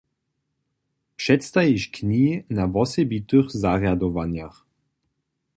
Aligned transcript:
Předstajiš 1.17 1.83
knihi 1.93 2.43
na 2.49 2.65
wosebitych 2.73 3.47
zarjadowanjach. 3.61 4.57